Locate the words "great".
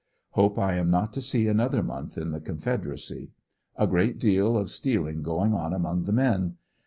3.85-4.17